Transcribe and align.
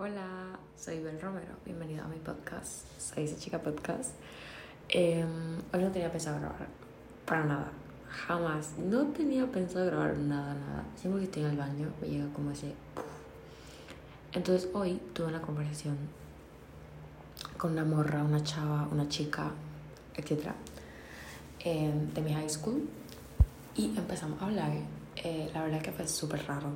Hola, 0.00 0.56
soy 0.76 1.00
Bel 1.00 1.20
Romero. 1.20 1.56
Bienvenido 1.64 2.04
a 2.04 2.06
mi 2.06 2.18
podcast. 2.18 2.86
Soy 3.00 3.24
esa 3.24 3.36
chica 3.36 3.60
podcast. 3.60 4.14
Eh, 4.88 5.26
hoy 5.72 5.82
no 5.82 5.90
tenía 5.90 6.12
pensado 6.12 6.38
grabar 6.38 6.68
para 7.26 7.44
nada. 7.44 7.72
Jamás. 8.08 8.78
No 8.78 9.06
tenía 9.08 9.44
pensado 9.50 9.86
grabar 9.86 10.16
nada, 10.16 10.54
nada. 10.54 10.84
Siempre 10.94 11.22
que 11.22 11.24
estoy 11.24 11.42
en 11.42 11.50
el 11.50 11.56
baño 11.56 11.88
me 12.00 12.06
llega 12.06 12.32
como 12.32 12.52
ese. 12.52 12.74
Entonces 14.34 14.68
hoy 14.72 15.00
tuve 15.14 15.26
una 15.26 15.42
conversación 15.42 15.98
con 17.56 17.72
una 17.72 17.84
morra, 17.84 18.22
una 18.22 18.40
chava, 18.44 18.86
una 18.92 19.08
chica, 19.08 19.50
etc. 20.14 20.52
Eh, 21.64 21.92
de 22.14 22.22
mi 22.22 22.34
high 22.34 22.48
school. 22.48 22.88
Y 23.74 23.98
empezamos 23.98 24.40
a 24.40 24.44
hablar. 24.44 24.70
Eh, 25.16 25.50
la 25.52 25.64
verdad 25.64 25.82
que 25.82 25.90
fue 25.90 26.06
súper 26.06 26.46
raro. 26.46 26.70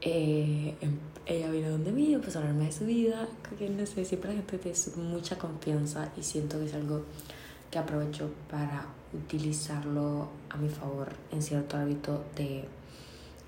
Eh, 0.00 0.76
em, 0.80 0.98
ella 1.26 1.50
vino 1.50 1.70
donde 1.70 1.92
mí, 1.92 2.14
empezó 2.14 2.38
a 2.38 2.42
hablarme 2.42 2.66
de 2.66 2.72
su 2.72 2.86
vida, 2.86 3.28
que 3.58 3.68
no 3.68 3.84
sé, 3.84 4.04
siempre 4.04 4.30
la 4.30 4.36
gente 4.36 4.58
tiene 4.58 4.78
mucha 5.08 5.36
confianza 5.36 6.10
y 6.16 6.22
siento 6.22 6.58
que 6.58 6.66
es 6.66 6.74
algo 6.74 7.02
que 7.70 7.78
aprovecho 7.78 8.30
para 8.50 8.86
utilizarlo 9.12 10.28
a 10.50 10.56
mi 10.56 10.68
favor 10.68 11.08
en 11.32 11.42
cierto 11.42 11.76
hábito 11.76 12.24
de 12.36 12.64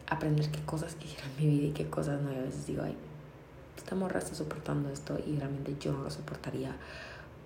aprender 0.09 0.51
qué 0.51 0.61
cosas 0.65 0.95
quisiera 0.97 1.25
en 1.27 1.37
mi 1.37 1.59
vida 1.59 1.69
y 1.69 1.73
qué 1.73 1.89
cosas 1.89 2.21
no. 2.21 2.33
Y 2.33 2.37
a 2.37 2.43
veces 2.43 2.67
digo, 2.67 2.83
ay, 2.83 2.97
esta 3.77 3.95
morra 3.95 4.19
está 4.19 4.35
soportando 4.35 4.91
esto 4.91 5.19
y 5.27 5.37
realmente 5.37 5.77
yo 5.81 5.93
no 5.93 6.03
lo 6.03 6.11
soportaría, 6.11 6.77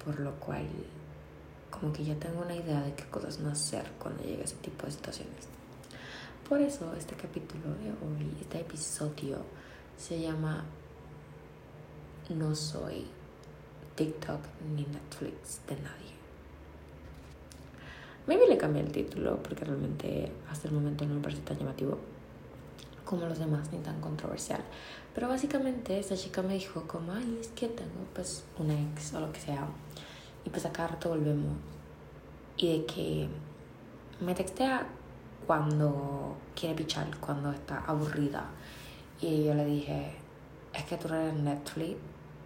por 0.04 0.18
lo 0.18 0.32
cual 0.40 0.66
como 1.70 1.92
que 1.92 2.04
ya 2.04 2.14
tengo 2.16 2.42
una 2.42 2.54
idea 2.54 2.80
de 2.80 2.95
qué 2.95 3.04
cosas 3.04 3.38
no 3.40 3.50
hacer 3.50 3.84
cuando 3.98 4.23
llegue 4.23 4.45
ese 4.45 4.56
tipo 4.56 4.86
de 4.86 4.92
situaciones. 4.92 5.48
Por 6.48 6.60
eso 6.60 6.92
este 6.94 7.14
capítulo 7.14 7.74
de 7.76 7.88
hoy, 7.88 8.36
este 8.38 8.60
episodio, 8.60 9.38
se 9.96 10.20
llama 10.20 10.62
No 12.28 12.54
soy 12.54 13.06
TikTok 13.94 14.40
ni 14.76 14.82
Netflix 14.82 15.60
de 15.66 15.76
nadie. 15.76 16.12
Maybe 18.26 18.46
le 18.46 18.59
cambié 18.59 18.82
el 18.82 18.92
título 18.92 19.42
porque 19.42 19.64
realmente 19.64 20.30
hasta 20.51 20.68
el 20.68 20.74
momento 20.74 21.06
no 21.06 21.14
me 21.14 21.23
parece 21.23 21.40
tan 21.40 21.59
llamativo 21.59 21.98
como 23.06 23.24
los 23.24 23.38
demás 23.38 23.73
ni 23.73 23.79
tan 23.79 24.02
controversial. 24.02 24.60
Pero 25.14 25.29
básicamente 25.29 25.98
esta 25.98 26.14
chica 26.14 26.42
me 26.42 26.52
dijo 26.54 26.86
como, 26.86 27.12
ay, 27.12 27.38
es 27.40 27.48
que 27.48 27.68
tengo 27.68 28.04
pues 28.12 28.45
un 28.58 28.70
ex 28.70 29.14
o 29.14 29.20
lo 29.20 29.32
que 29.32 29.40
sea. 29.40 29.66
Y 30.45 30.51
pues 30.51 30.66
acá 30.66 30.88
rato 30.88 31.08
volvemos. 31.08 31.56
Y 32.58 32.80
de 32.80 32.84
que 32.84 33.29
me 34.20 34.34
textea 34.34 34.86
cuando 35.46 36.37
quiere 36.54 36.74
pichar, 36.74 37.06
cuando 37.18 37.50
está 37.50 37.84
aburrida. 37.87 38.45
Y 39.20 39.45
yo 39.45 39.54
le 39.54 39.64
dije, 39.64 40.16
es 40.73 40.84
que 40.84 40.96
tú 40.96 41.09
no 41.09 41.14
eres 41.14 41.34
Netflix, 41.34 41.96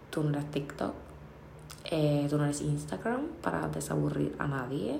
tú 0.09 0.23
no 0.23 0.29
eres 0.29 0.51
TikTok, 0.51 0.93
eh, 1.91 2.27
tú 2.29 2.37
no 2.37 2.45
eres 2.45 2.61
Instagram 2.61 3.27
para 3.41 3.67
desaburrir 3.67 4.35
a 4.39 4.47
nadie, 4.47 4.99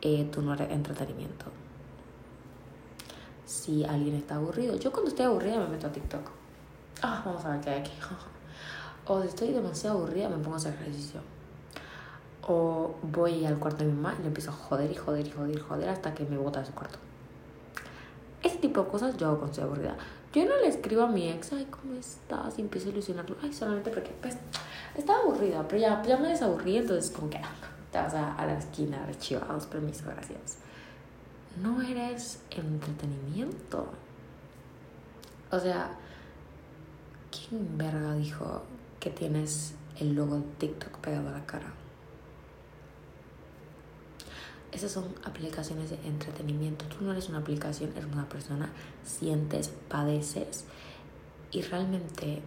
eh, 0.00 0.28
tú 0.32 0.42
no 0.42 0.54
eres 0.54 0.70
entretenimiento. 0.70 1.46
Si 3.44 3.84
alguien 3.84 4.14
está 4.14 4.36
aburrido, 4.36 4.76
yo 4.76 4.92
cuando 4.92 5.10
estoy 5.10 5.26
aburrida 5.26 5.58
me 5.58 5.68
meto 5.68 5.86
a 5.86 5.92
TikTok. 5.92 6.30
Ah, 7.02 7.22
vamos 7.24 7.44
a 7.44 7.50
ver 7.50 7.60
qué 7.60 7.70
hay 7.70 7.80
aquí. 7.80 7.92
o 9.06 9.22
estoy 9.22 9.48
demasiado 9.48 9.98
aburrida 9.98 10.28
me 10.28 10.36
pongo 10.38 10.54
a 10.54 10.56
hacer 10.56 10.74
ejercicio. 10.74 11.20
O 12.48 12.94
voy 13.02 13.44
al 13.44 13.58
cuarto 13.58 13.84
de 13.84 13.90
mi 13.90 13.96
mamá 13.96 14.16
y 14.18 14.22
le 14.22 14.28
empiezo 14.28 14.50
a 14.50 14.54
joder 14.54 14.90
y 14.90 14.94
joder 14.94 15.26
y 15.26 15.30
joder 15.30 15.56
y 15.56 15.60
joder 15.60 15.88
hasta 15.88 16.14
que 16.14 16.24
me 16.24 16.36
bota 16.36 16.60
de 16.60 16.66
su 16.66 16.72
cuarto. 16.72 16.98
Tipo 18.62 18.84
de 18.84 18.88
cosas 18.90 19.16
yo 19.16 19.26
hago 19.26 19.38
cuando 19.38 19.52
estoy 19.52 19.64
aburrida. 19.64 19.96
Yo 20.32 20.46
no 20.46 20.56
le 20.56 20.68
escribo 20.68 21.02
a 21.02 21.08
mi 21.08 21.28
ex, 21.28 21.52
ay, 21.52 21.66
¿cómo 21.68 21.94
estás? 21.94 22.56
Y 22.58 22.62
empiezo 22.62 22.88
a 22.88 22.92
ilusionarlo. 22.92 23.36
Ay, 23.42 23.52
solamente 23.52 23.90
porque, 23.90 24.12
pues, 24.22 24.36
estaba 24.96 25.18
aburrida, 25.18 25.66
pero 25.66 25.82
ya, 25.82 26.00
ya 26.02 26.16
me 26.16 26.28
desaburrí, 26.28 26.76
entonces 26.76 27.10
como 27.10 27.28
que 27.28 27.38
ah, 27.38 27.50
te 27.90 27.98
vas 27.98 28.14
a, 28.14 28.36
a 28.36 28.46
la 28.46 28.56
esquina, 28.56 29.02
archivados, 29.04 29.66
permiso, 29.66 30.04
gracias. 30.06 30.58
No 31.60 31.82
eres 31.82 32.40
entretenimiento. 32.50 33.88
O 35.50 35.58
sea, 35.58 35.90
¿quién 37.30 37.76
verga 37.76 38.14
dijo 38.14 38.62
que 39.00 39.10
tienes 39.10 39.74
el 39.98 40.14
logo 40.14 40.36
de 40.36 40.42
TikTok 40.58 40.98
pegado 40.98 41.30
a 41.30 41.32
la 41.32 41.44
cara? 41.46 41.81
Esas 44.72 44.90
son 44.90 45.04
aplicaciones 45.22 45.90
de 45.90 45.96
entretenimiento. 46.06 46.86
Tú 46.86 47.04
no 47.04 47.12
eres 47.12 47.28
una 47.28 47.38
aplicación, 47.38 47.90
eres 47.94 48.10
una 48.10 48.26
persona, 48.26 48.70
sientes, 49.04 49.70
padeces 49.88 50.64
y 51.50 51.60
realmente 51.60 52.40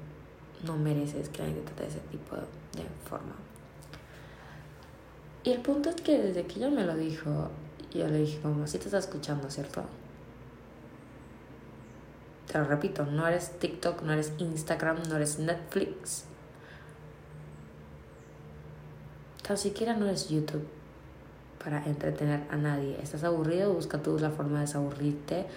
no 0.66 0.76
mereces 0.76 1.30
que 1.30 1.44
alguien 1.44 1.64
te 1.64 1.72
trate 1.72 1.84
de 1.84 1.90
ese 1.90 2.00
tipo 2.12 2.36
de 2.36 2.84
forma. 3.08 3.36
Y 5.44 5.52
el 5.52 5.62
punto 5.62 5.92
es 5.92 5.98
que 5.98 6.18
desde 6.18 6.48
que 6.48 6.56
ella 6.58 6.72
me 6.72 6.84
lo 6.84 6.96
dijo, 6.96 7.52
yo 7.94 8.08
le 8.08 8.18
dije 8.18 8.42
como, 8.42 8.66
si 8.66 8.80
te 8.80 8.86
está 8.86 8.98
escuchando, 8.98 9.52
¿cierto? 9.52 9.84
Te 12.52 12.58
lo 12.58 12.66
repito, 12.66 13.06
no 13.06 13.28
eres 13.28 13.60
TikTok, 13.60 14.02
no 14.02 14.14
eres 14.14 14.34
Instagram, 14.40 15.04
no 15.08 15.18
eres 15.18 15.38
Netflix. 15.38 16.24
Tan 19.44 19.60
siquiera 19.60 19.96
no 19.96 20.08
eres 20.08 20.30
YouTube 20.30 20.75
para 21.66 21.84
entretener 21.84 22.44
a 22.52 22.58
nadie. 22.58 22.96
¿Estás 23.02 23.24
aburrido? 23.24 23.74
Busca 23.74 23.98
tú 23.98 24.20
la 24.20 24.30
forma 24.30 24.60
de 24.60 24.68
desaburrirte. 24.68 25.48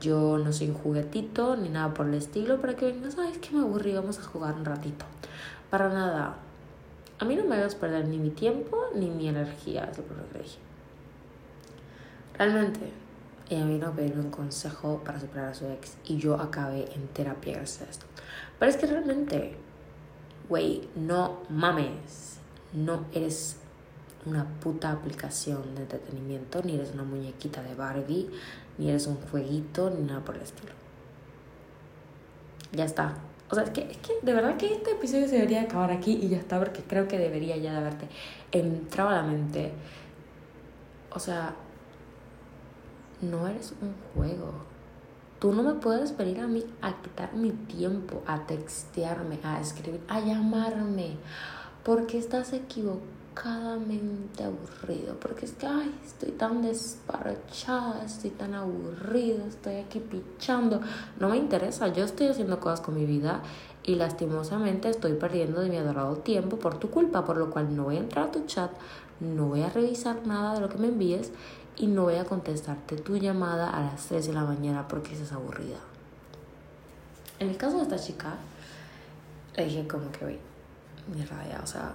Yo 0.00 0.36
no 0.36 0.52
soy 0.52 0.70
un 0.70 0.74
juguetito 0.74 1.56
ni 1.56 1.68
nada 1.68 1.94
por 1.94 2.08
el 2.08 2.14
estilo 2.14 2.60
para 2.60 2.74
que 2.74 2.86
vengas, 2.86 3.16
ay, 3.16 3.30
es 3.30 3.38
que 3.38 3.54
me 3.54 3.62
aburrí, 3.62 3.94
vamos 3.94 4.18
a 4.18 4.22
jugar 4.22 4.54
un 4.54 4.64
ratito. 4.64 5.04
Para 5.70 5.88
nada. 5.88 6.36
A 7.20 7.24
mí 7.24 7.36
no 7.36 7.44
me 7.44 7.54
hagas 7.54 7.76
perder 7.76 8.08
ni 8.08 8.18
mi 8.18 8.30
tiempo 8.30 8.76
ni 8.96 9.08
mi 9.08 9.28
energía, 9.28 9.84
es 9.84 9.98
lo 9.98 10.04
que 10.04 10.38
dije. 10.40 10.58
Realmente, 12.36 12.92
ella 13.48 13.64
vino 13.66 13.86
a 13.86 13.92
pedirme 13.92 14.22
un 14.22 14.30
consejo 14.30 15.00
para 15.04 15.20
superar 15.20 15.50
a 15.50 15.54
su 15.54 15.66
ex 15.66 15.96
y 16.04 16.16
yo 16.16 16.40
acabé 16.40 16.92
en 16.92 17.06
terapia 17.08 17.58
gracias 17.58 17.86
a 17.86 17.90
esto. 17.90 18.06
Pero 18.58 18.68
es 18.68 18.76
que 18.76 18.86
realmente, 18.86 19.56
güey, 20.48 20.88
no 20.96 21.38
mames, 21.48 22.38
no 22.72 23.04
eres 23.12 23.61
una 24.26 24.44
puta 24.60 24.92
aplicación 24.92 25.74
de 25.74 25.82
entretenimiento, 25.82 26.62
ni 26.62 26.74
eres 26.74 26.92
una 26.92 27.02
muñequita 27.02 27.62
de 27.62 27.74
Barbie, 27.74 28.30
ni 28.78 28.88
eres 28.88 29.06
un 29.06 29.16
jueguito, 29.16 29.90
ni 29.90 30.04
nada 30.04 30.20
por 30.20 30.36
el 30.36 30.42
estilo. 30.42 30.72
Ya 32.72 32.84
está. 32.84 33.14
O 33.50 33.54
sea, 33.54 33.64
es 33.64 33.70
que, 33.70 33.82
es 33.90 33.98
que 33.98 34.14
de 34.22 34.32
verdad 34.32 34.56
que 34.56 34.72
este 34.72 34.92
episodio 34.92 35.28
se 35.28 35.34
debería 35.34 35.62
acabar 35.62 35.90
aquí 35.90 36.18
y 36.22 36.28
ya 36.28 36.38
está, 36.38 36.58
porque 36.58 36.82
creo 36.82 37.08
que 37.08 37.18
debería 37.18 37.56
ya 37.56 37.72
de 37.72 37.78
haberte 37.78 38.08
entrado 38.52 39.10
a 39.10 39.14
la 39.16 39.22
mente. 39.22 39.72
O 41.10 41.18
sea, 41.18 41.54
no 43.20 43.46
eres 43.46 43.74
un 43.82 43.94
juego. 44.14 44.52
Tú 45.38 45.52
no 45.52 45.64
me 45.64 45.74
puedes 45.74 46.16
venir 46.16 46.40
a 46.40 46.46
mí 46.46 46.64
a 46.80 47.02
quitar 47.02 47.34
mi 47.34 47.50
tiempo, 47.50 48.22
a 48.26 48.46
textearme, 48.46 49.40
a 49.42 49.60
escribir, 49.60 50.00
a 50.08 50.20
llamarme, 50.20 51.16
porque 51.82 52.16
estás 52.16 52.52
equivocado 52.52 53.21
mente 53.86 54.44
aburrido, 54.44 55.18
porque 55.18 55.46
es 55.46 55.52
que, 55.52 55.66
ay, 55.66 55.94
estoy 56.04 56.32
tan 56.32 56.62
desparchada, 56.62 58.04
estoy 58.04 58.30
tan 58.30 58.54
aburrido, 58.54 59.46
estoy 59.46 59.76
aquí 59.76 60.00
pichando. 60.00 60.80
No 61.18 61.28
me 61.28 61.36
interesa, 61.36 61.88
yo 61.88 62.04
estoy 62.04 62.28
haciendo 62.28 62.60
cosas 62.60 62.80
con 62.80 62.94
mi 62.94 63.06
vida 63.06 63.42
y 63.82 63.96
lastimosamente 63.96 64.88
estoy 64.88 65.14
perdiendo 65.14 65.60
de 65.60 65.68
mi 65.68 65.76
adorado 65.76 66.16
tiempo 66.16 66.58
por 66.58 66.78
tu 66.78 66.90
culpa, 66.90 67.24
por 67.24 67.36
lo 67.36 67.50
cual 67.50 67.74
no 67.74 67.84
voy 67.84 67.96
a 67.96 68.00
entrar 68.00 68.28
a 68.28 68.32
tu 68.32 68.44
chat, 68.46 68.70
no 69.20 69.46
voy 69.46 69.62
a 69.62 69.70
revisar 69.70 70.26
nada 70.26 70.54
de 70.54 70.60
lo 70.60 70.68
que 70.68 70.78
me 70.78 70.88
envíes 70.88 71.32
y 71.76 71.86
no 71.86 72.04
voy 72.04 72.16
a 72.16 72.24
contestarte 72.24 72.96
tu 72.96 73.16
llamada 73.16 73.70
a 73.70 73.80
las 73.80 74.06
3 74.06 74.26
de 74.26 74.32
la 74.32 74.44
mañana 74.44 74.86
porque 74.88 75.12
estás 75.14 75.32
aburrida. 75.32 75.78
En 77.38 77.48
el 77.48 77.56
caso 77.56 77.78
de 77.78 77.82
esta 77.82 77.98
chica, 77.98 78.36
le 79.56 79.64
dije 79.64 79.88
como 79.88 80.12
que, 80.12 80.38
mi 81.12 81.24
raya, 81.24 81.60
o 81.62 81.66
sea, 81.66 81.92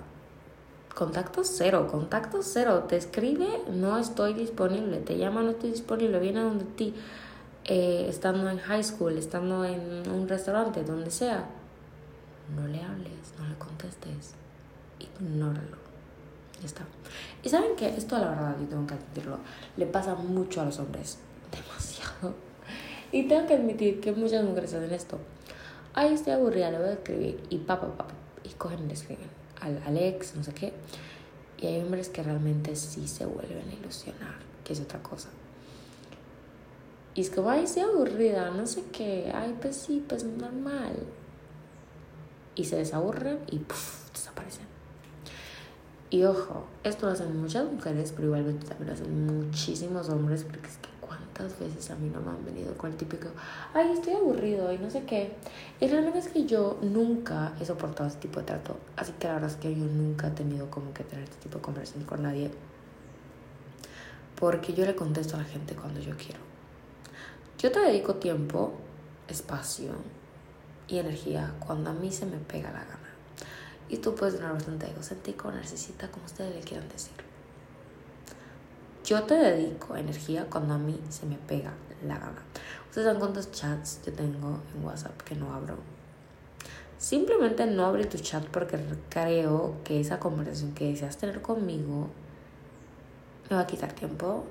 contacto 0.98 1.44
cero, 1.44 1.88
contacto 1.92 2.42
cero. 2.42 2.86
Te 2.90 2.98
escribe, 2.98 3.48
no 3.72 4.00
estoy 4.00 4.34
disponible. 4.34 4.98
Te 4.98 5.16
llama, 5.16 5.44
no 5.44 5.52
estoy 5.52 5.70
disponible. 5.70 6.20
Viene 6.20 6.42
donde 6.42 6.66
ti, 6.66 6.96
eh, 7.66 8.08
estando 8.10 8.50
en 8.50 8.58
high 8.58 8.84
school, 8.84 9.16
estando 9.16 9.64
en 9.64 10.10
un 10.10 10.28
restaurante, 10.28 10.84
donde 10.84 11.12
sea. 11.12 11.46
No 12.56 12.68
le 12.68 12.82
hables, 12.82 13.34
no 13.38 13.48
le 13.48 13.56
contestes. 13.60 14.34
Ignóralo. 15.00 15.78
Ya 16.62 16.66
está. 16.66 16.82
Y 17.44 17.50
saben 17.50 17.76
que 17.76 17.90
esto, 17.90 18.18
la 18.18 18.30
verdad, 18.30 18.56
yo 18.60 18.66
tengo 18.66 18.88
que 18.88 18.96
admitirlo, 18.96 19.38
le 19.76 19.86
pasa 19.86 20.16
mucho 20.16 20.62
a 20.62 20.66
los 20.66 20.80
hombres. 20.80 21.20
Demasiado. 21.52 22.34
Y 23.12 23.28
tengo 23.28 23.46
que 23.46 23.54
admitir 23.54 24.02
que 24.02 24.14
muchas 24.14 24.44
mujeres 24.44 24.74
hacen 24.74 24.92
esto. 24.92 25.20
Ay, 25.94 26.14
estoy 26.14 26.34
aburrida, 26.34 26.72
le 26.72 26.80
voy 26.80 26.88
a 26.88 26.94
escribir. 26.94 27.44
Y 27.52 27.60
papá, 27.60 27.96
papá. 27.96 28.16
Y 28.44 28.50
cogen 28.54 28.86
y 28.86 28.88
le 28.88 28.94
escriben 28.94 29.37
al, 29.62 29.82
no 30.36 30.44
sé 30.44 30.54
qué. 30.54 30.74
Y 31.60 31.68
hay 31.68 31.82
hombres 31.82 32.10
que 32.10 32.22
realmente 32.24 32.76
sí 32.76 33.08
se 33.08 33.26
vuelven 33.26 33.68
a 33.70 33.74
ilusionar, 33.74 34.36
que 34.64 34.74
es 34.74 34.80
otra 34.82 35.02
cosa. 35.02 35.30
Y 37.16 37.22
es 37.22 37.32
como, 37.32 37.50
ay, 37.50 37.64
estoy 37.64 37.84
aburrida, 37.84 38.52
no 38.52 38.68
sé 38.68 38.84
qué, 38.92 39.32
ay, 39.34 39.56
pues 39.60 39.76
sí, 39.76 40.04
pues 40.08 40.24
normal. 40.24 40.96
y 42.56 42.64
se 42.66 42.76
desaburren 42.78 43.40
y 43.52 43.62
desaparecen. 44.14 44.66
Y 46.10 46.24
ojo, 46.24 46.66
esto 46.84 47.06
lo 47.06 47.12
hacen 47.12 47.40
muchas 47.40 47.72
mujeres, 47.72 48.12
pero 48.16 48.28
igualmente 48.28 48.66
también 48.66 48.88
lo 48.88 48.94
hacen 48.94 49.26
muchísimos 49.26 50.10
hombres, 50.10 50.44
porque 50.44 50.68
es 50.68 50.78
que 50.78 50.90
cuántas 51.38 51.60
veces 51.60 51.92
a 51.92 51.96
mí 51.96 52.10
no 52.10 52.20
me 52.20 52.32
han 52.32 52.44
venido 52.44 52.76
con 52.78 52.92
el 52.92 52.98
típico, 52.98 53.28
ay, 53.74 53.92
estoy 53.92 54.14
aburrido 54.14 54.72
y 54.74 54.78
no 54.78 54.90
sé 54.90 55.04
qué. 55.04 55.36
Y 55.80 55.88
realmente 55.88 56.20
es 56.20 56.28
que 56.30 56.46
yo 56.46 56.80
nunca 56.82 57.54
he 57.60 57.66
soportado 57.66 58.10
ese 58.10 58.18
tipo 58.18 58.40
de 58.40 58.48
trato, 58.48 58.78
así 58.96 59.14
que 59.14 59.28
la 59.28 59.36
verdad 59.36 59.52
es 59.52 59.56
que 59.58 59.74
yo 59.74 59.86
nunca 59.86 60.28
he 60.28 60.32
tenido 60.32 60.70
como 60.70 60.94
que 60.94 61.04
tener 61.04 61.26
este 61.26 61.38
tipo 61.38 61.58
de 61.58 61.62
conversación 61.62 62.06
con 62.06 62.24
nadie, 62.24 62.52
porque 64.36 64.74
yo 64.74 64.86
le 64.86 64.96
contesto 64.96 65.36
a 65.36 65.40
la 65.40 65.46
gente 65.46 65.76
cuando 65.76 66.00
yo 66.00 66.16
quiero. 66.18 66.40
Yo 67.60 67.72
te 67.72 67.80
dedico 67.80 68.16
tiempo, 68.16 68.74
espacio 69.28 69.92
y 70.88 71.00
energía 71.00 71.56
cuando 71.66 71.90
a 71.90 71.94
mí 71.94 72.12
se 72.12 72.26
me 72.26 72.38
pega 72.38 72.72
la 72.72 72.80
gana. 72.80 73.00
Y 73.90 73.98
tú 73.98 74.16
puedes 74.16 74.36
tener 74.36 74.52
bastante 74.52 74.90
egocéntrico, 74.90 75.52
necesita, 75.52 76.10
como 76.10 76.26
ustedes 76.26 76.54
le 76.54 76.62
quieran 76.62 76.88
decir. 76.90 77.27
Yo 79.08 79.24
te 79.24 79.36
dedico 79.36 79.96
energía 79.96 80.48
cuando 80.50 80.74
a 80.74 80.78
mí 80.78 81.00
se 81.08 81.26
me 81.26 81.38
pega 81.38 81.72
la 82.06 82.16
gana. 82.16 82.44
Ustedes 82.90 83.06
saben 83.06 83.22
cuántos 83.22 83.50
chats 83.54 84.02
yo 84.06 84.12
tengo 84.12 84.60
en 84.76 84.84
WhatsApp 84.84 85.22
que 85.22 85.34
no 85.34 85.54
abro. 85.54 85.78
Simplemente 86.98 87.66
no 87.68 87.86
abrí 87.86 88.04
tu 88.04 88.18
chat 88.18 88.44
porque 88.48 88.78
creo 89.08 89.76
que 89.86 90.02
esa 90.02 90.20
conversación 90.20 90.74
que 90.74 90.90
deseas 90.90 91.16
tener 91.16 91.42
conmigo 91.42 92.10
me 93.50 93.56
va 93.56 93.62
a 93.62 93.68
quitar 93.68 93.94
tiempo. 93.94 94.44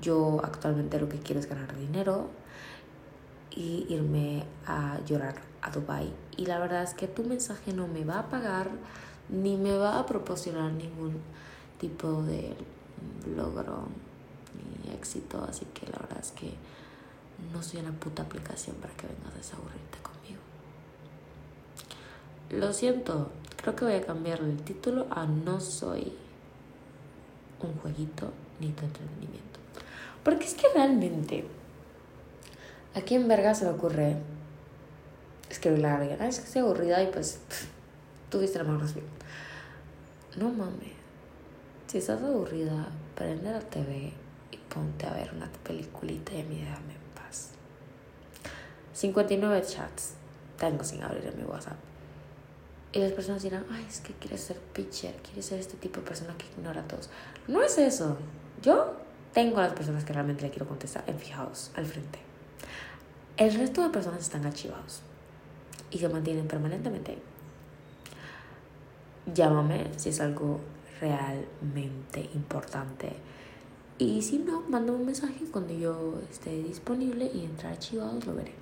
Yo 0.00 0.40
actualmente 0.42 0.98
lo 0.98 1.10
que 1.10 1.18
quiero 1.18 1.38
es 1.38 1.46
ganar 1.46 1.76
dinero 1.76 2.30
y 3.50 3.84
irme 3.90 4.46
a 4.66 4.98
llorar 5.04 5.34
a 5.60 5.70
Dubai 5.70 6.10
y 6.38 6.46
la 6.46 6.58
verdad 6.58 6.84
es 6.84 6.94
que 6.94 7.06
tu 7.06 7.22
mensaje 7.22 7.74
no 7.74 7.86
me 7.86 8.06
va 8.06 8.20
a 8.20 8.28
pagar 8.30 8.70
ni 9.28 9.58
me 9.58 9.76
va 9.76 9.98
a 9.98 10.06
proporcionar 10.06 10.72
ningún 10.72 11.18
tipo 11.78 12.22
de 12.22 12.56
logro 13.36 13.88
ni 14.84 14.92
éxito 14.92 15.44
así 15.48 15.66
que 15.66 15.86
la 15.86 15.98
verdad 15.98 16.18
es 16.20 16.32
que 16.32 16.52
no 17.52 17.62
soy 17.62 17.80
una 17.80 17.92
puta 17.92 18.22
aplicación 18.22 18.76
para 18.76 18.92
que 18.94 19.06
vengas 19.06 19.32
a 19.32 19.36
desaburrirte 19.36 19.98
conmigo 20.02 20.40
lo 22.50 22.72
siento 22.72 23.30
creo 23.56 23.76
que 23.76 23.84
voy 23.84 23.94
a 23.94 24.06
cambiar 24.06 24.40
el 24.40 24.56
título 24.62 25.06
a 25.10 25.26
no 25.26 25.60
soy 25.60 26.12
un 27.60 27.74
jueguito 27.74 28.32
ni 28.58 28.68
tu 28.72 28.84
entretenimiento 28.84 29.60
porque 30.22 30.44
es 30.44 30.54
que 30.54 30.66
realmente 30.74 31.46
¿A 32.94 33.02
quién 33.02 33.28
verga 33.28 33.54
se 33.54 33.64
le 33.64 33.70
ocurre 33.70 34.16
escribirle 35.48 35.86
a 35.86 35.96
alguien? 35.96 36.22
es 36.22 36.40
que 36.40 36.46
estoy 36.46 36.62
aburrida 36.62 37.02
y 37.02 37.06
pues 37.06 37.38
tuviste 38.30 38.58
la 38.58 38.64
mano. 38.64 38.84
No 40.36 40.48
mames. 40.50 40.99
Si 41.90 41.98
estás 41.98 42.22
aburrida, 42.22 42.86
prende 43.16 43.50
la 43.50 43.58
TV 43.58 44.12
y 44.52 44.56
ponte 44.72 45.08
a 45.08 45.12
ver 45.12 45.34
una 45.34 45.50
peliculita 45.64 46.32
y 46.34 46.44
mi 46.44 46.60
déjame 46.60 46.92
en 46.92 47.00
paz. 47.16 47.50
59 48.92 49.60
chats 49.66 50.12
tengo 50.56 50.84
sin 50.84 51.02
abrir 51.02 51.26
en 51.26 51.36
mi 51.36 51.42
WhatsApp. 51.42 51.74
Y 52.92 53.00
las 53.00 53.10
personas 53.10 53.42
dirán, 53.42 53.66
ay, 53.72 53.84
es 53.88 54.00
que 54.02 54.12
quieres 54.12 54.40
ser 54.40 54.56
pitcher, 54.72 55.16
quieres 55.16 55.46
ser 55.46 55.58
este 55.58 55.76
tipo 55.78 55.98
de 55.98 56.06
persona 56.06 56.32
que 56.38 56.46
ignora 56.56 56.82
a 56.82 56.84
todos. 56.86 57.10
No 57.48 57.60
es 57.60 57.76
eso. 57.76 58.16
Yo 58.62 58.94
tengo 59.32 59.58
a 59.58 59.62
las 59.62 59.72
personas 59.72 60.04
que 60.04 60.12
realmente 60.12 60.42
le 60.42 60.50
quiero 60.50 60.68
contestar 60.68 61.02
en 61.08 61.18
fijados 61.18 61.72
al 61.74 61.86
frente. 61.86 62.20
El 63.36 63.52
resto 63.54 63.82
de 63.82 63.88
personas 63.88 64.20
están 64.20 64.46
archivados 64.46 65.02
y 65.90 65.98
se 65.98 66.08
mantienen 66.08 66.46
permanentemente. 66.46 67.18
Llámame 69.34 69.88
si 69.96 70.10
es 70.10 70.20
algo 70.20 70.60
realmente 71.00 72.28
importante. 72.34 73.12
Y 73.98 74.22
si 74.22 74.38
no, 74.38 74.62
mándame 74.62 74.98
un 74.98 75.06
mensaje 75.06 75.44
cuando 75.50 75.74
yo 75.74 76.20
esté 76.30 76.62
disponible 76.62 77.30
y 77.34 77.44
entre 77.44 77.68
archivados 77.68 78.26
lo 78.26 78.34
veré. 78.34 78.52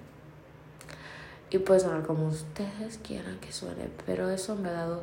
Y 1.50 1.58
puede 1.58 1.80
sonar 1.80 2.04
como 2.04 2.26
ustedes 2.28 2.98
quieran 2.98 3.38
que 3.38 3.52
suene, 3.52 3.88
pero 4.04 4.28
eso 4.30 4.56
me 4.56 4.68
ha 4.68 4.72
dado 4.72 5.02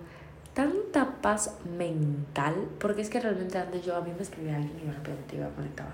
tanta 0.54 1.22
paz 1.22 1.56
mental, 1.78 2.56
porque 2.80 3.02
es 3.02 3.10
que 3.10 3.20
realmente 3.20 3.58
antes 3.58 3.86
yo 3.86 3.96
a 3.96 4.02
mí 4.02 4.12
me 4.16 4.24
escribía 4.24 4.56
alguien 4.56 4.80
y 4.84 4.88
yo 4.88 4.94
repente 4.94 5.36
iba 5.36 5.50
conectaba. 5.50 5.94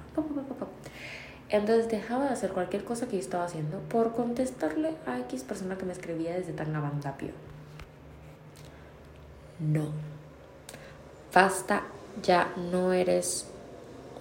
Entonces 1.50 1.90
dejaba 1.90 2.26
de 2.26 2.32
hacer 2.32 2.52
cualquier 2.52 2.84
cosa 2.86 3.08
que 3.08 3.14
yo 3.14 3.20
estaba 3.20 3.44
haciendo 3.44 3.80
por 3.90 4.14
contestarle 4.14 4.96
a 5.06 5.20
X 5.20 5.44
persona 5.44 5.78
que 5.78 5.86
me 5.86 5.92
escribía 5.92 6.34
desde 6.34 6.54
tan 6.54 6.68
Tangamandapio. 6.68 7.32
No. 9.60 9.92
Basta, 11.34 11.84
ya 12.22 12.54
no 12.72 12.92
eres 12.92 13.46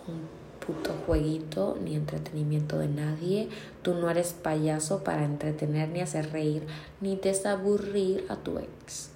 un 0.07 0.29
puto 0.65 0.95
jueguito 1.07 1.77
ni 1.83 1.97
entretenimiento 1.97 2.79
de 2.79 2.87
nadie. 2.87 3.49
Tú 3.83 3.95
no 3.95 4.09
eres 4.09 4.33
payaso 4.33 5.03
para 5.03 5.25
entretener 5.25 5.89
ni 5.89 6.01
hacer 6.01 6.31
reír 6.31 6.67
ni 7.01 7.17
desaburrir 7.17 8.27
a 8.29 8.37
tu 8.37 8.59
ex. 8.59 9.11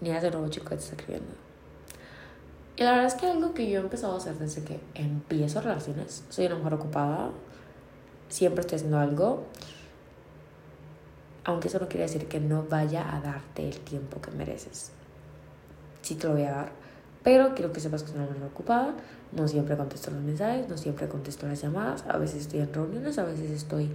Ni 0.00 0.10
a 0.10 0.18
ese 0.18 0.30
nuevo 0.30 0.48
chico 0.48 0.70
que 0.70 0.76
te 0.76 0.82
está 0.82 0.96
escribiendo. 0.96 1.34
Y 2.76 2.84
la 2.84 2.92
verdad 2.92 3.06
es 3.08 3.14
que 3.14 3.26
algo 3.26 3.52
que 3.52 3.68
yo 3.68 3.78
he 3.78 3.82
empezado 3.82 4.14
a 4.14 4.16
hacer 4.16 4.38
desde 4.38 4.64
que 4.64 4.80
empiezo 4.94 5.60
relaciones, 5.60 6.24
soy 6.30 6.46
una 6.46 6.54
mujer 6.54 6.74
ocupada, 6.74 7.30
siempre 8.30 8.62
estoy 8.62 8.76
haciendo 8.76 8.98
algo, 8.98 9.44
aunque 11.44 11.68
eso 11.68 11.78
no 11.78 11.88
quiere 11.88 12.04
decir 12.04 12.26
que 12.28 12.40
no 12.40 12.64
vaya 12.64 13.14
a 13.14 13.20
darte 13.20 13.68
el 13.68 13.80
tiempo 13.80 14.22
que 14.22 14.30
mereces. 14.30 14.92
Sí 16.02 16.14
te 16.14 16.26
lo 16.26 16.34
voy 16.34 16.44
a 16.44 16.52
dar, 16.52 16.72
pero 17.22 17.54
quiero 17.54 17.72
que 17.72 17.80
sepas 17.80 18.02
que 18.02 18.08
soy 18.08 18.18
una 18.18 18.26
mujer 18.26 18.44
ocupada, 18.44 18.94
no 19.32 19.46
siempre 19.46 19.76
contesto 19.76 20.10
los 20.10 20.22
mensajes, 20.22 20.68
no 20.68 20.76
siempre 20.76 21.08
contesto 21.08 21.46
las 21.46 21.60
llamadas, 21.60 22.04
a 22.08 22.16
veces 22.16 22.42
estoy 22.42 22.60
en 22.60 22.72
reuniones, 22.72 23.18
a 23.18 23.24
veces 23.24 23.50
estoy 23.50 23.90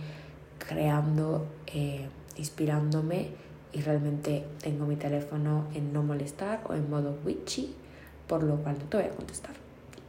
creando, 0.60 1.48
eh, 1.68 2.08
inspirándome 2.38 3.30
y 3.74 3.82
realmente 3.82 4.46
tengo 4.62 4.86
mi 4.86 4.96
teléfono 4.96 5.66
en 5.74 5.92
no 5.92 6.04
molestar 6.04 6.62
o 6.70 6.74
en 6.74 6.90
modo 6.90 7.18
witchy 7.26 7.76
por 8.28 8.44
lo 8.44 8.58
cual 8.58 8.78
no 8.80 8.86
te 8.86 8.98
voy 8.98 9.06
a 9.08 9.10
contestar. 9.10 9.54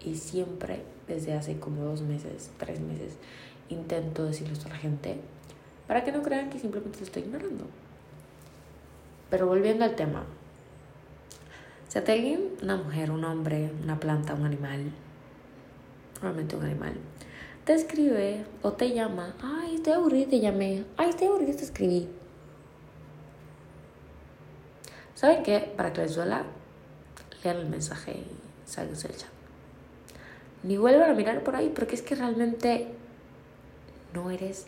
Y 0.05 0.15
siempre, 0.15 0.83
desde 1.09 1.35
hace 1.35 1.59
como 1.59 1.83
dos 1.83 2.03
meses, 2.03 2.51
tres 2.59 2.81
meses, 2.81 3.15
intento 3.69 4.25
decirle 4.25 4.53
esto 4.55 4.69
a 4.69 4.71
la 4.71 4.77
gente 4.77 5.17
para 5.87 6.05
que 6.05 6.13
no 6.13 6.23
crean 6.23 6.51
que 6.51 6.59
simplemente 6.59 6.99
lo 6.99 7.05
estoy 7.05 7.23
ignorando. 7.23 7.65
Pero 9.31 9.47
volviendo 9.47 9.85
al 9.85 9.97
tema, 9.97 10.25
si 11.99 12.05
te 12.05 12.13
alguien, 12.13 12.51
una 12.63 12.77
mujer, 12.77 13.11
un 13.11 13.25
hombre, 13.25 13.73
una 13.83 13.99
planta, 13.99 14.35
un 14.35 14.45
animal, 14.45 14.93
normalmente 16.15 16.57
un 16.57 16.65
animal, 16.65 16.95
te 17.65 17.75
escribe 17.75 18.45
o 18.63 18.73
te 18.73 18.93
llama, 18.93 19.35
ay, 19.43 19.77
estoy 19.77 19.95
aburrido, 19.95 20.31
te 20.31 20.41
llamé, 20.41 20.85
ay, 20.97 21.11
estoy 21.11 21.29
aburrido, 21.29 21.57
te 21.57 21.65
escribí. 21.65 22.09
¿Saben 25.15 25.43
qué? 25.43 25.73
Para 25.77 25.93
que 25.93 26.03
les 26.03 26.15
duela, 26.15 26.45
el 27.45 27.67
mensaje 27.67 28.13
y 28.13 28.69
salgas 28.69 29.03
del 29.03 29.17
chat. 29.17 29.31
Ni 30.63 30.77
vuelvan 30.77 31.11
a 31.11 31.15
mirar 31.15 31.45
por 31.45 31.55
ahí 31.55 31.73
porque 31.75 31.95
es 31.95 32.03
que 32.03 32.15
realmente 32.15 32.89
no 34.13 34.31
eres 34.31 34.67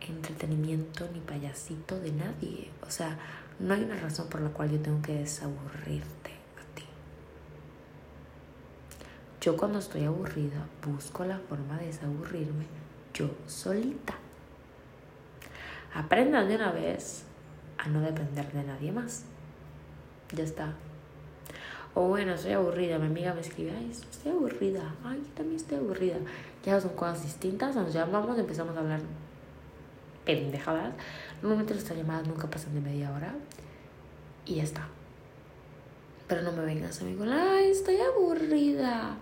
entretenimiento 0.00 1.06
ni 1.12 1.20
payasito 1.20 2.00
de 2.00 2.12
nadie. 2.12 2.70
O 2.86 2.90
sea, 2.90 3.18
no 3.58 3.74
hay 3.74 3.82
una 3.82 3.96
razón 3.96 4.28
por 4.28 4.40
la 4.40 4.50
cual 4.50 4.70
yo 4.70 4.80
tengo 4.80 5.02
que 5.02 5.14
desaburrirte 5.14 6.30
a 6.30 6.74
ti. 6.74 6.84
Yo 9.48 9.56
cuando 9.56 9.78
estoy 9.78 10.04
aburrida 10.04 10.66
busco 10.84 11.24
la 11.24 11.38
forma 11.38 11.78
de 11.78 11.86
desaburrirme 11.86 12.66
yo 13.14 13.30
solita. 13.46 14.12
Aprendan 15.94 16.48
de 16.48 16.56
una 16.56 16.70
vez 16.70 17.22
a 17.78 17.88
no 17.88 18.02
depender 18.02 18.52
de 18.52 18.62
nadie 18.62 18.92
más. 18.92 19.24
Ya 20.34 20.44
está. 20.44 20.74
O 21.94 22.08
bueno, 22.08 22.34
estoy 22.34 22.52
aburrida. 22.52 22.98
Mi 22.98 23.06
amiga 23.06 23.32
me 23.32 23.40
escribe, 23.40 23.72
ay, 23.74 23.90
estoy 23.90 24.32
aburrida. 24.32 24.94
Ay, 25.02 25.22
yo 25.26 25.32
también 25.32 25.56
estoy 25.56 25.78
aburrida. 25.78 26.18
Ya 26.62 26.78
son 26.78 26.90
cosas 26.90 27.22
distintas. 27.22 27.74
Nos 27.74 27.94
llamamos, 27.94 28.38
empezamos 28.38 28.76
a 28.76 28.80
hablar 28.80 29.00
pendejadas. 30.26 30.92
Normalmente 31.40 31.72
nuestras 31.72 31.96
llamadas 31.96 32.28
nunca 32.28 32.50
pasan 32.50 32.74
de 32.74 32.82
media 32.82 33.10
hora. 33.12 33.34
Y 34.44 34.56
ya 34.56 34.64
está. 34.64 34.88
Pero 36.26 36.42
no 36.42 36.52
me 36.52 36.66
vengas, 36.66 37.00
amigo. 37.00 37.24
Ay, 37.26 37.70
estoy 37.70 37.96
aburrida. 37.96 39.16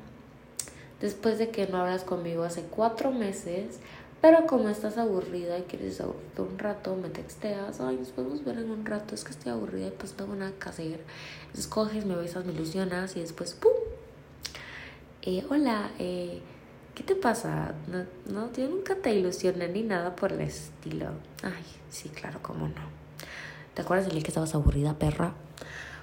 Después 1.01 1.39
de 1.39 1.51
que 1.51 1.67
no 1.67 1.79
hablas 1.79 2.05
conmigo 2.05 2.45
hace 2.45 2.63
cuatro 2.63 3.11
meses, 3.11 3.79
pero 4.23 4.47
como 4.47 4.69
estás 4.71 4.97
aburrida 4.97 5.59
y 5.59 5.63
quieres 5.63 6.01
aburrirte 6.01 6.43
un 6.43 6.59
rato, 6.59 6.97
me 6.97 7.11
texteas, 7.11 7.81
ay, 7.81 7.97
nos 7.97 8.09
podemos 8.09 8.45
ver 8.45 8.59
en 8.59 8.71
un 8.71 8.87
rato, 8.87 9.15
es 9.15 9.23
que 9.23 9.31
estoy 9.31 9.53
aburrida 9.53 9.89
y 9.89 9.91
pues 9.91 10.13
no 10.13 10.25
tengo 10.25 10.35
nada 10.37 10.53
que 10.59 10.69
hacer. 10.69 11.01
Entonces 11.43 11.67
coges, 11.67 12.07
me 12.07 12.17
besas, 12.17 12.45
me 12.47 12.53
ilusionas 12.53 13.15
y 13.17 13.21
después, 13.21 13.55
¡pum! 13.55 13.73
Eh, 15.23 15.45
hola, 15.51 15.91
eh, 15.99 16.41
¿qué 16.95 17.03
te 17.03 17.15
pasa? 17.15 17.75
No, 17.89 18.05
no, 18.33 18.53
yo 18.53 18.69
nunca 18.69 18.97
te 18.97 19.15
ilusioné 19.15 19.69
ni 19.69 19.83
nada 19.83 20.17
por 20.17 20.33
el 20.33 20.41
estilo. 20.41 21.11
Ay, 21.43 21.65
sí, 21.91 22.09
claro, 22.09 22.39
cómo 22.43 22.69
no. 22.69 22.97
¿Te 23.75 23.83
acuerdas 23.83 24.09
el 24.09 24.23
que 24.23 24.29
estabas 24.29 24.55
aburrida, 24.55 24.99
perra? 24.99 25.35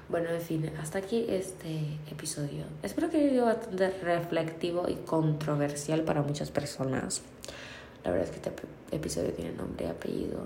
Bueno, 0.10 0.30
en 0.30 0.42
fin, 0.42 0.70
hasta 0.82 1.00
aquí 1.00 1.26
este 1.30 1.98
episodio. 2.12 2.66
Espero 2.84 3.10
que 3.10 3.18
haya 3.18 3.30
sido 3.30 3.46
bastante 3.46 3.90
reflectivo 4.02 4.88
y 4.90 4.96
controversial 4.96 6.02
para 6.02 6.22
muchas 6.22 6.52
personas. 6.52 7.22
La 8.04 8.12
verdad 8.12 8.28
es 8.28 8.32
que 8.32 8.50
este 8.50 8.66
episodio 8.92 9.32
tiene 9.32 9.54
nombre 9.54 9.86
y 9.86 9.90
apellido. 9.90 10.42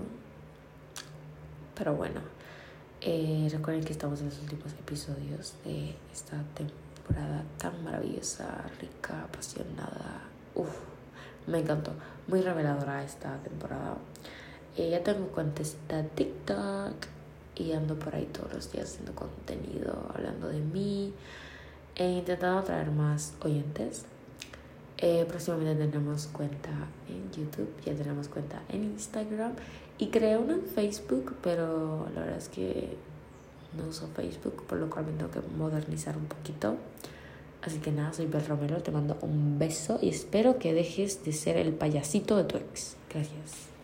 Pero 1.74 1.94
bueno, 1.96 2.20
eh, 3.00 3.48
recuerden 3.50 3.84
que 3.84 3.92
estamos 3.92 4.20
en 4.20 4.26
los 4.26 4.38
últimos 4.40 4.72
episodios 4.72 5.54
de 5.64 5.94
esta 6.12 6.36
temporada 6.54 7.44
tan 7.58 7.82
maravillosa, 7.82 8.64
rica, 8.80 9.24
apasionada. 9.24 10.22
Uf, 10.54 10.70
me 11.48 11.58
encantó. 11.58 11.92
Muy 12.28 12.42
reveladora 12.42 13.02
esta 13.02 13.36
temporada. 13.38 13.96
Eh, 14.76 14.90
ya 14.90 15.02
tengo 15.02 15.26
cuentecita 15.28 16.04
TikTok 16.04 17.17
y 17.58 17.72
ando 17.72 17.98
por 17.98 18.14
ahí 18.14 18.26
todos 18.26 18.52
los 18.52 18.72
días 18.72 18.90
haciendo 18.90 19.14
contenido, 19.14 20.10
hablando 20.14 20.48
de 20.48 20.60
mí 20.60 21.12
e 21.96 22.08
intentando 22.08 22.62
traer 22.62 22.90
más 22.90 23.34
oyentes. 23.40 24.04
Eh, 24.98 25.24
próximamente 25.28 25.76
tendremos 25.76 26.26
cuenta 26.28 26.70
en 27.08 27.30
YouTube, 27.30 27.70
ya 27.84 27.94
tenemos 27.94 28.28
cuenta 28.28 28.62
en 28.68 28.84
Instagram 28.84 29.52
y 29.98 30.08
creé 30.08 30.36
una 30.38 30.54
en 30.54 30.62
Facebook, 30.62 31.36
pero 31.42 32.08
la 32.14 32.22
verdad 32.22 32.38
es 32.38 32.48
que 32.48 32.96
no 33.76 33.88
uso 33.88 34.08
Facebook, 34.08 34.64
por 34.66 34.78
lo 34.78 34.90
cual 34.90 35.06
me 35.06 35.12
tengo 35.12 35.30
que 35.30 35.40
modernizar 35.56 36.16
un 36.16 36.26
poquito. 36.26 36.76
Así 37.62 37.78
que 37.78 37.90
nada, 37.90 38.12
soy 38.12 38.26
Bel 38.26 38.46
Romero, 38.46 38.82
te 38.82 38.90
mando 38.90 39.18
un 39.20 39.58
beso 39.58 39.98
y 40.00 40.08
espero 40.08 40.58
que 40.58 40.72
dejes 40.72 41.24
de 41.24 41.32
ser 41.32 41.56
el 41.56 41.72
payasito 41.74 42.36
de 42.36 42.44
tu 42.44 42.56
ex. 42.56 42.96
Gracias. 43.12 43.77